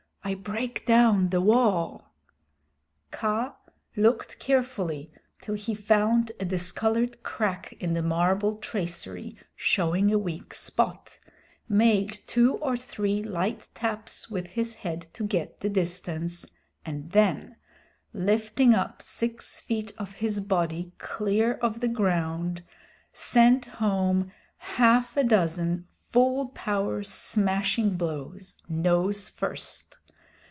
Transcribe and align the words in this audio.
I 0.23 0.35
break 0.35 0.85
down 0.85 1.29
the 1.29 1.41
wall." 1.41 2.13
Kaa 3.09 3.55
looked 3.95 4.37
carefully 4.37 5.11
till 5.41 5.55
he 5.55 5.73
found 5.73 6.31
a 6.39 6.45
discolored 6.45 7.23
crack 7.23 7.73
in 7.79 7.93
the 7.95 8.03
marble 8.03 8.57
tracery 8.57 9.35
showing 9.55 10.11
a 10.11 10.19
weak 10.19 10.53
spot, 10.53 11.17
made 11.67 12.11
two 12.27 12.53
or 12.57 12.77
three 12.77 13.23
light 13.23 13.67
taps 13.73 14.29
with 14.29 14.45
his 14.49 14.75
head 14.75 15.01
to 15.13 15.23
get 15.25 15.59
the 15.59 15.69
distance, 15.69 16.45
and 16.85 17.11
then 17.11 17.55
lifting 18.13 18.75
up 18.75 19.01
six 19.01 19.59
feet 19.59 19.91
of 19.97 20.13
his 20.13 20.39
body 20.39 20.93
clear 20.99 21.53
of 21.55 21.79
the 21.79 21.87
ground, 21.89 22.63
sent 23.11 23.65
home 23.65 24.31
half 24.57 25.17
a 25.17 25.23
dozen 25.23 25.87
full 25.89 26.49
power 26.49 27.01
smashing 27.01 27.97
blows, 27.97 28.55
nose 28.69 29.27
first. 29.27 29.97